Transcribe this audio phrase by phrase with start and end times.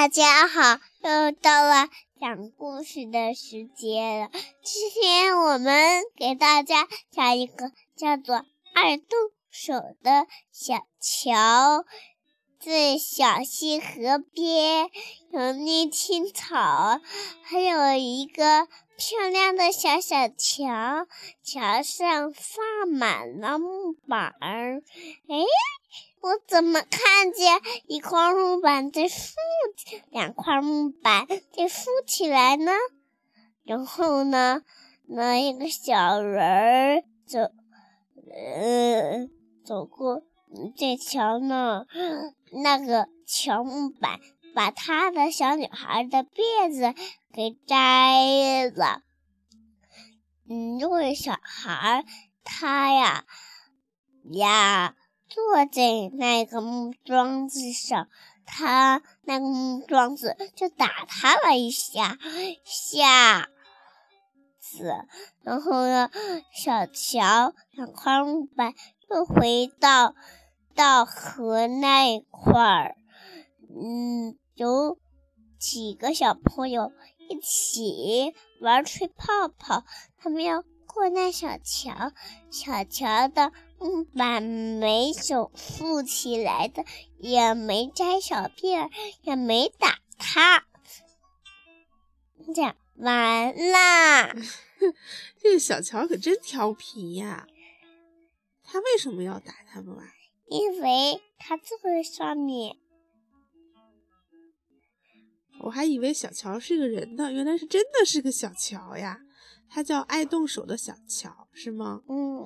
[0.00, 4.30] 大家好，又到了讲故事的时间了。
[4.62, 8.36] 今天我们给大家讲一个叫做
[8.74, 9.18] “二动
[9.50, 11.84] 手”的小桥。
[12.58, 14.88] 在小溪河边
[15.32, 16.98] 有绿青草，
[17.42, 21.06] 还有一个漂亮的小小桥，
[21.42, 24.82] 桥上放满了木板儿。
[25.28, 25.36] 哎，
[26.22, 29.34] 我怎么看见一块木板在竖起，
[30.10, 32.72] 两块木板在竖起来呢？
[33.64, 34.62] 然后呢，
[35.06, 37.38] 那一个小人儿走，
[38.32, 39.28] 呃，
[39.64, 40.22] 走过。
[40.76, 41.86] 这桥呢，
[42.64, 44.18] 那个桥木板
[44.52, 46.92] 把他的小女孩的辫子
[47.32, 49.02] 给摘了。
[50.48, 52.04] 嗯，这位小孩
[52.42, 53.24] 他呀
[54.32, 54.96] 呀
[55.28, 58.08] 坐在那个木桩子上，
[58.50, 62.18] 他那个木桩子就打他了一下，
[62.64, 63.48] 下
[64.58, 65.06] 子，
[65.42, 66.10] 然后呢，
[66.54, 68.74] 小桥两块木板
[69.08, 70.14] 又回到。
[70.72, 72.96] 到河那一块儿，
[73.68, 74.96] 嗯，有
[75.58, 76.92] 几个小朋友
[77.28, 79.84] 一起玩吹泡泡。
[80.16, 82.12] 他们要过那小桥，
[82.50, 86.84] 小桥的木板没手竖起来的，
[87.18, 88.90] 也没摘小辫儿，
[89.22, 90.66] 也没打他。
[92.54, 94.34] 讲完啦。
[95.40, 97.46] 这个小乔可真调皮呀！
[98.62, 100.04] 他为什么要打他们啊？
[100.46, 102.76] 因为他坐在上面，
[105.60, 109.20] 我还以为小乔是个人呢，原来是真的是个小乔呀！
[109.72, 112.02] 他叫爱动手的小乔，是吗？
[112.08, 112.42] 嗯，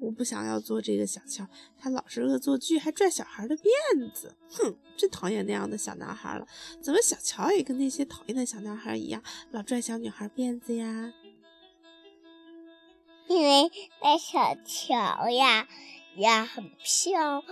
[0.00, 1.46] 我 不想要做这个小乔，
[1.78, 6.46] 他老是恶作剧，还拽小孩的辫子，哼，真讨厌那样的小男孩了。
[6.80, 11.12] 怎么小乔也跟那些讨厌的小男孩一样，老拽小女孩辫子呀？
[13.28, 13.70] 因为
[14.02, 15.68] 那小乔呀。
[16.16, 17.42] 呀，很漂，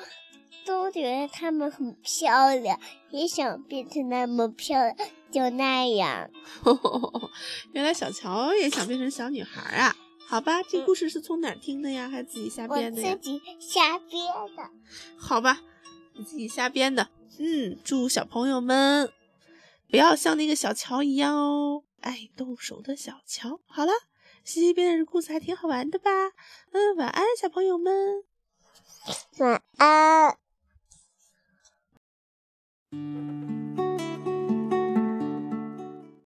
[0.67, 2.79] 都觉得他们很漂亮，
[3.09, 4.95] 也想变成那么漂亮，
[5.33, 6.31] 就那样。
[7.73, 9.97] 原来小乔也想变成小女孩啊？
[10.31, 12.09] 好吧，这故事是从哪儿听的呀？
[12.09, 13.17] 还是自己瞎编的呀？
[13.17, 14.23] 自己瞎编
[14.57, 14.71] 的。
[15.19, 15.61] 好吧，
[16.13, 17.09] 你自己瞎编的。
[17.41, 19.13] 嗯，祝小朋友们
[19.89, 23.61] 不要像那个小乔一样哦，爱动手的小乔。
[23.67, 23.91] 好了，
[24.45, 26.11] 西西编的故事还挺好玩的吧？
[26.71, 28.23] 嗯，晚安，小朋友们。
[29.39, 30.39] 晚安。